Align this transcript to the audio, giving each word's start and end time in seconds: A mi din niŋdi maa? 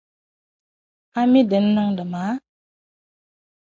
A 1.19 1.21
mi 1.31 1.39
din 1.49 1.65
niŋdi 1.75 2.03
maa? 2.11 2.33